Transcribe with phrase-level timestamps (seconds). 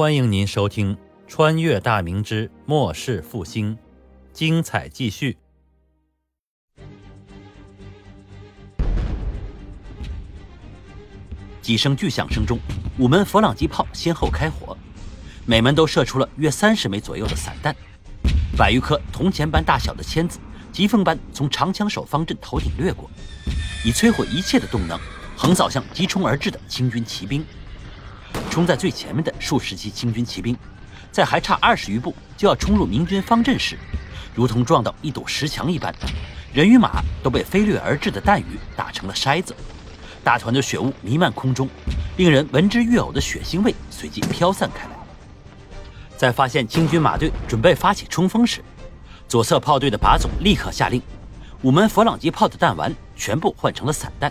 [0.00, 0.96] 欢迎您收听
[1.28, 3.76] 《穿越大明之末世复兴》，
[4.32, 5.36] 精彩继续。
[11.60, 12.58] 几声巨响声中，
[12.98, 14.74] 五门佛朗机炮先后开火，
[15.44, 17.76] 每门都射出了约三十枚左右的散弹，
[18.56, 20.38] 百余颗铜钱般大小的签子，
[20.72, 23.10] 疾风般从长枪手方阵头顶掠过，
[23.84, 24.98] 以摧毁一切的动能，
[25.36, 27.44] 横扫向急冲而至的清军骑兵。
[28.50, 30.56] 冲在最前面的数十骑清军骑兵，
[31.12, 33.78] 在还差二十余步就要冲入明军方阵时，
[34.34, 35.94] 如同撞到一堵石墙一般，
[36.52, 39.54] 人与马都被飞掠而至的弹雨打成了筛子。
[40.22, 41.68] 大团的血雾弥漫空中，
[42.16, 44.90] 令人闻之欲呕的血腥味随即飘散开来。
[46.16, 48.62] 在发现清军马队准备发起冲锋时，
[49.26, 51.00] 左侧炮队的把总立刻下令，
[51.62, 54.30] 五门佛朗机炮的弹丸全部换成了散弹。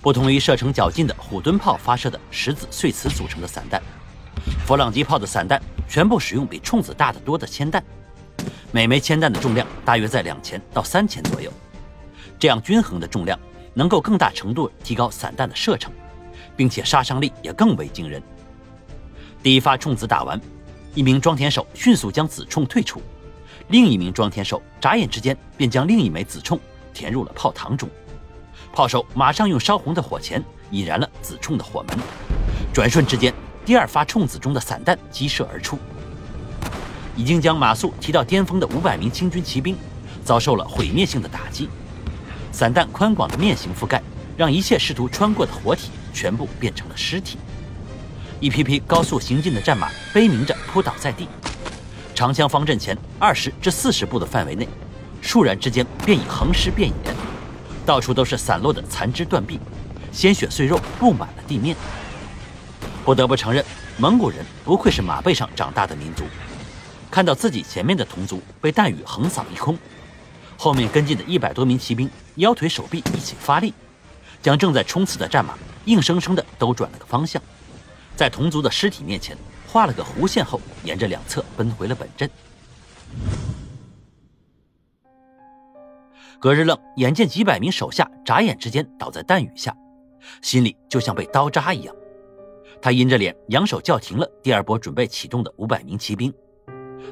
[0.00, 3.82] 不同于射程较近的虎蹲炮发射的石子碎瓷组成的散弹，
[4.66, 7.82] 弗朗机炮的散弹全部使用比冲子大得多的铅弹，
[8.70, 11.52] 每枚铅弹的重量大约在两钱到三千左右。
[12.38, 13.38] 这样均衡的重量。
[13.74, 15.92] 能够更大程度提高散弹的射程，
[16.56, 18.20] 并且杀伤力也更为惊人。
[19.40, 20.40] 第一发冲子打完，
[20.96, 23.00] 一名装填手迅速将子冲退出，
[23.68, 26.58] 另一名装填手眨眼之间便将另一枚子冲
[26.92, 27.88] 填入了炮膛中。
[28.72, 31.98] 炮手马上用烧红的火钳引燃了子冲的火门，
[32.72, 33.32] 转瞬之间，
[33.64, 35.78] 第二发冲子中的散弹激射而出。
[37.16, 39.76] 已经将马谡提到巅峰的五百名清军骑兵
[40.24, 41.68] 遭受了毁灭性的打击。
[42.52, 44.02] 散弹宽广的面型覆盖，
[44.36, 47.36] 让一切试图穿过的活体全部变成了尸体。
[48.40, 51.26] 一批批高速行进的战马悲鸣着扑倒在地。
[52.14, 54.68] 长枪方阵前二十至四十步的范围内，
[55.22, 57.14] 倏然之间便已横尸遍野，
[57.88, 59.58] 到处都是散落的残肢断臂，
[60.12, 61.74] 鲜血碎肉布满了地面。
[63.02, 63.64] 不得不承认，
[63.96, 66.24] 蒙古人不愧是马背上长大的民族。
[67.10, 69.78] 看到自己前面的同族被弹雨横扫一空。
[70.58, 73.72] 后面跟进的一百多名骑兵腰腿手臂一起发力，
[74.42, 75.54] 将正在冲刺的战马
[75.86, 77.40] 硬生生的都转了个方向，
[78.14, 79.34] 在同族的尸体面前
[79.66, 82.30] 画了个弧线后，沿着两侧奔回了本阵。
[86.40, 89.76] 葛日愣眼见几百名手下眨眼之间倒在弹雨下，
[90.42, 91.94] 心里就像被刀扎一样。
[92.80, 96.32] 他阴着脸，扬手叫停了第二波准备启动的五百名骑兵，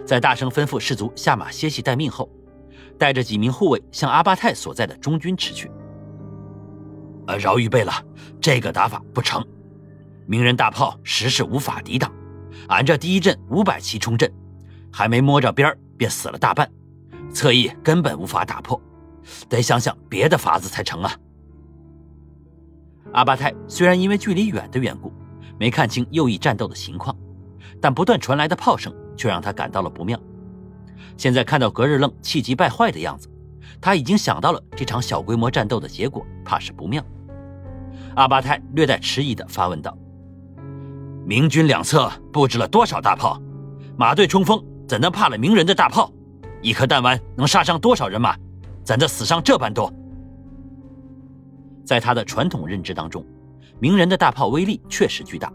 [0.05, 2.31] 在大声吩咐士卒下马歇息待命后。
[2.99, 5.71] 带着几名护卫向阿巴泰所在的中军驰去。
[7.27, 7.93] 呃，饶预备了，
[8.41, 9.45] 这个打法不成。
[10.27, 12.11] 鸣人大炮实是无法抵挡，
[12.69, 14.33] 俺这第一阵五百骑冲阵，
[14.91, 16.71] 还没摸着边儿便死了大半，
[17.31, 18.81] 侧翼根本无法打破，
[19.49, 21.13] 得想想别的法子才成啊。
[23.13, 25.13] 阿巴泰虽然因为距离远的缘故，
[25.59, 27.17] 没看清右翼战斗的情况，
[27.81, 30.21] 但不断传来的炮声却让他感到了不妙。
[31.17, 33.29] 现在看到格日愣气急败坏的样子，
[33.81, 37.03] 他已经想到了这场小规模战斗的结果，怕是不妙。
[38.17, 39.97] 阿巴泰略带迟疑地发问道
[41.25, 43.41] ：“明军两侧布置了多少大炮？
[43.97, 46.13] 马队冲锋怎能怕了鸣人的大炮？
[46.61, 48.37] 一颗弹丸能杀伤多少人马？
[48.87, 49.93] 怎的死伤这般多？”
[51.85, 53.27] 在他的传统认知当中，
[53.81, 55.53] 鸣人的大炮威力确实巨大，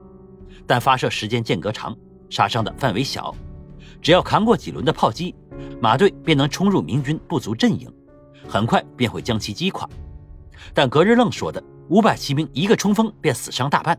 [0.67, 1.95] 但发射时间间隔长，
[2.29, 3.33] 杀伤的范围小。
[4.01, 5.33] 只要扛过几轮的炮击，
[5.81, 7.89] 马队便能冲入明军不足阵营，
[8.47, 9.89] 很快便会将其击垮。
[10.73, 13.97] 但格日愣说的五百骑兵一个冲锋便死伤大半，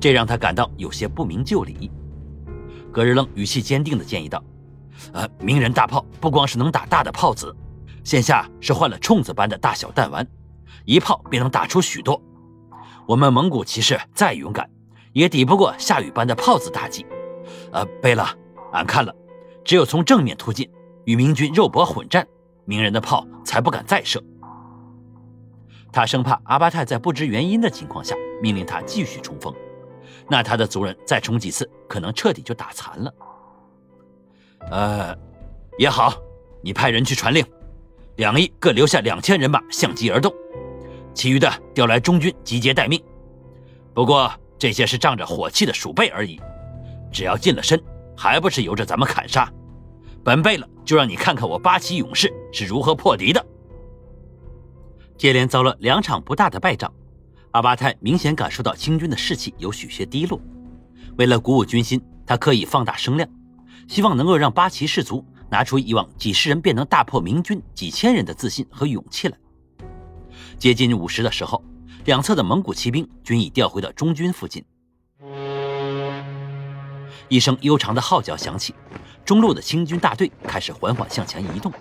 [0.00, 1.90] 这让他感到有些不明就里。
[2.92, 4.42] 格日愣语气坚定地建议道
[5.12, 7.54] ：“呃，鸣人大炮不光是能打大的炮子，
[8.06, 10.24] 现下是换了冲子般的大小弹丸，
[10.84, 12.22] 一炮便能打出许多。
[13.04, 14.70] 我们蒙古骑士再勇敢，
[15.12, 17.04] 也抵不过下雨般的炮子打击。
[17.72, 18.24] 呃，贝勒。”
[18.72, 19.12] 俺看了，
[19.64, 20.70] 只有从正面突进，
[21.04, 22.24] 与明军肉搏混战，
[22.64, 24.22] 鸣人的炮才不敢再射。
[25.92, 29.52] 他生怕阿巴泰在不知原因的情况下命令他继续冲锋，
[30.28, 33.12] 那他的族人再冲几次，可能彻底就打残了。
[34.70, 35.16] 呃，
[35.76, 36.14] 也好，
[36.62, 37.44] 你派人去传令，
[38.16, 40.32] 两翼各留下两千人马相机而动，
[41.14, 43.02] 其余的调来中军集结待命。
[43.94, 46.40] 不过这些是仗着火器的鼠辈而已，
[47.12, 47.82] 只要近了身。
[48.18, 49.52] 还不是由着咱们砍杀，
[50.24, 53.46] 本贝勒就让你看看我八旗勇士是如何破敌的。
[55.18, 56.90] 接连遭了两场不大的败仗，
[57.50, 60.40] 阿巴泰明显感受到清军的士气有许些低落。
[61.18, 63.28] 为了鼓舞军心，他刻意放大声量，
[63.86, 69.36] 希望能够让八旗士卒拿出以往几十人便能大破明军几千人的自信和勇气来。
[70.58, 71.62] 接近午时的时候，
[72.04, 74.64] 两侧的蒙古骑兵均已调回到中军附近。
[77.28, 78.74] 一声悠长的号角响起，
[79.24, 81.72] 中路的清军大队开始缓缓向前移动。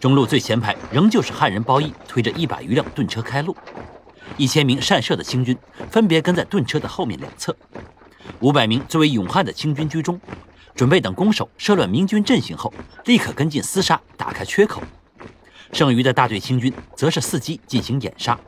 [0.00, 3.56] 中路最前排仍旧是汉人包衣推着一百余辆盾车开路，
[4.36, 5.56] 一千名善射的清军
[5.90, 7.54] 分别跟在盾车的后面两侧，
[8.40, 10.20] 五百名最为勇悍的清军居中，
[10.74, 12.72] 准备等弓手射乱明军阵型后，
[13.04, 14.82] 立刻跟进厮杀，打开缺口。
[15.72, 18.38] 剩余的大队清军则是伺机进行掩杀。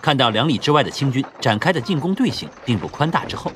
[0.00, 3.52] 看到两里之外的清军展开的进攻队形并不宽大之后，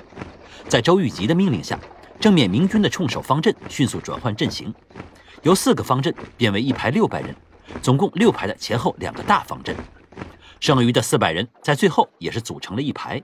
[0.68, 1.78] 在周玉吉的命令下，
[2.20, 4.72] 正面明军的冲守方阵迅速转换阵型。
[5.42, 7.34] 由四个方阵变为一排六百人，
[7.82, 9.74] 总共六排的前后两个大方阵，
[10.60, 13.22] 剩余的四百人在最后也是组成了一排。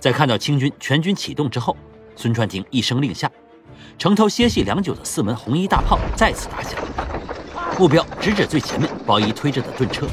[0.00, 1.76] 在看到清军全军启动之后，
[2.18, 3.30] 孙传庭一声令下，
[3.96, 6.72] 城头歇息良久的四门红衣大炮再次打响，
[7.78, 10.04] 目标直指最前面包衣推着的盾车。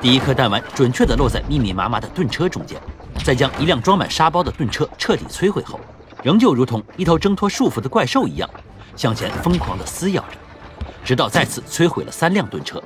[0.00, 2.80] 第一颗弹丸准确地落在密密麻麻的盾车中间，
[3.22, 5.78] 在将一辆装满沙包的盾车彻底摧毁后，
[6.22, 8.48] 仍旧如同一头挣脱束缚的怪兽一样。
[8.96, 10.38] 向前疯狂地撕咬着，
[11.04, 12.82] 直到再次摧毁了三辆盾车，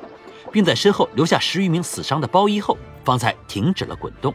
[0.51, 4.35] 并在身后留下十余名死伤的包衣后，方才停止了滚动。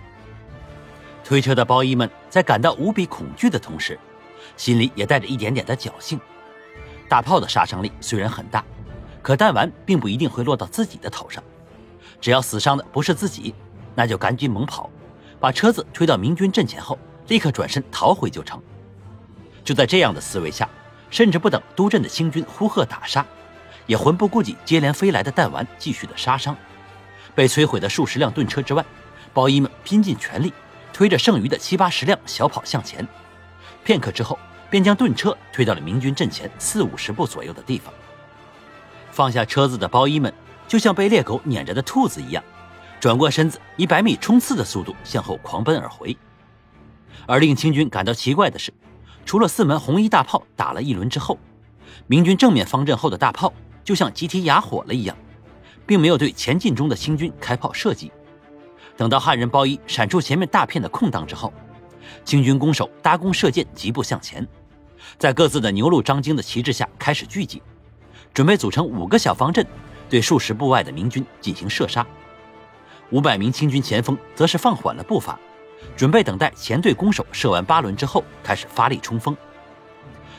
[1.31, 3.98] 推车的包衣们在感到无比恐惧的同时，
[4.57, 6.19] 心里也带着一点点的侥幸。
[7.07, 8.62] 大炮的杀伤力虽然很大，
[9.22, 11.42] 可弹丸并不一定会落到自己的头上。
[12.19, 13.56] 只要死伤的不是自己，
[13.95, 14.89] 那就赶紧猛跑，
[15.39, 17.00] 把车子推到明军阵前后，
[17.30, 18.62] 立刻转身逃回就成。
[19.63, 20.68] 就在这样的思维下。
[21.10, 23.25] 甚至不等督阵的清军呼喝打杀，
[23.86, 26.54] 也魂不顾及接连飞来的弹丸继续的杀伤。
[27.34, 28.84] 被摧毁的数十辆盾车之外，
[29.34, 30.54] 包衣们拼尽全力
[31.01, 33.07] 推着剩余的七八十辆小跑向前。
[33.83, 34.38] 片刻之后，
[34.69, 37.92] 便将盾车推到了明军阵前四五十步左右的地方。
[39.09, 40.31] 放下车子的包衣们
[40.68, 42.44] 就像被猎狗撵着的兔子一样，
[43.00, 46.15] 转过身子以百米冲刺的速度向后狂奔而回。
[47.25, 48.71] 而令清军感到奇怪的是。
[49.25, 51.39] 除了四门红衣大炮打了一轮之后，
[52.06, 53.51] 明军正面方阵后的大炮
[53.83, 55.18] 就像集体哑火了一样，
[55.88, 58.12] 并没有对前进中的清军开炮射击。
[59.01, 61.51] 等到汉人包衣闪出前面大片的空档之后，
[62.24, 64.48] 清军弓手搭弓射箭，疾步向前，
[65.18, 67.63] 在各自的牛鹿张京的旗帜下开始聚集，
[68.31, 69.65] 准备组成五个小方阵，
[70.07, 72.06] 对数十步外的明军进行射杀。
[73.09, 75.36] 五百名清军前锋则是放缓了步伐。
[75.98, 79.36] 准备等待前队弓手射完八轮之后，开始发力冲锋。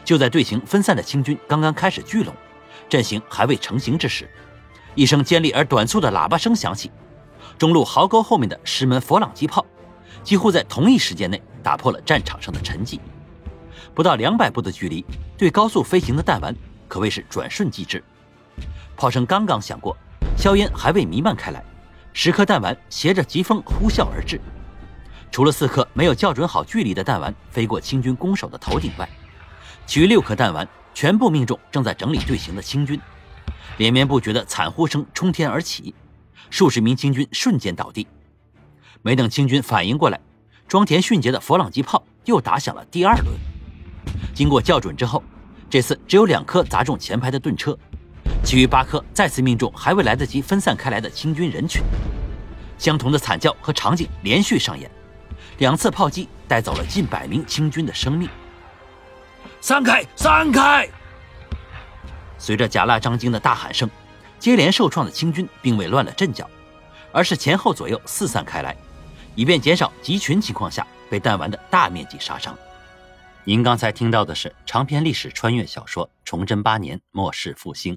[0.05, 2.33] 就在队形分散的清军刚刚开始聚拢，
[2.89, 4.31] 阵型还未成型之时，
[4.95, 6.93] 一声尖利而短促的喇叭声响起。
[7.63, 9.65] 中路壕沟后面的十门佛朗机炮，
[10.25, 12.99] 几乎在同一时间内打破了战场上的沉寂。
[13.95, 15.05] 不到两百步的距离，
[15.39, 16.53] 对高速飞行的弹丸
[16.89, 18.03] 可谓是转瞬即至。
[18.97, 19.97] 炮声刚刚响过，
[20.37, 21.65] 硝烟还未弥漫开来，
[22.13, 24.41] 十颗弹丸携着疾风呼啸而至。
[25.31, 29.09] 除了四颗没有校准好距离的弹丸飞过清军攻手的头顶外，
[29.87, 33.01] 其余六颗弹丸全部命中正在整理队形的清军，
[33.77, 35.95] 连绵不绝的惨呼声冲天而起，
[36.51, 38.07] 数十名清军瞬间倒地。
[39.03, 40.21] 没等清军反应过来，
[40.69, 43.29] 装填迅捷的佛朗机炮又打响了第二轮。
[44.35, 45.23] 经过校准之后，
[45.69, 47.77] 这次只有两颗砸中前排的盾车，
[48.45, 51.83] 其余八颗再次命中还未来得及分散开来的清军人群。
[52.79, 54.91] 相同的惨叫和场景连续上演。
[55.59, 58.29] 两次炮击带走了近百名清军的生命。
[59.61, 60.89] 散开，散开！
[62.39, 63.89] 随着贾腊张京的大喊声，
[64.43, 66.51] 接连受创的清军并未乱了阵脚，
[67.13, 68.77] 而是前后左右四散开来，
[69.37, 72.59] 以便减少集群情况下被弹丸的大面积杀伤。
[73.45, 77.95] 您刚才听到的是长篇历史穿越小说《崇祯八年末世复兴》，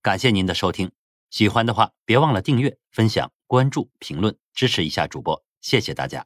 [0.00, 0.90] 感谢您的收听。
[1.28, 6.24] 喜欢的话，别忘了订阅、分享、关注、评论，支持一下主播，谢谢大家。